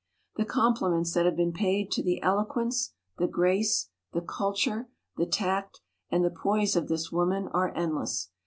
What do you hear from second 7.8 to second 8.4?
less.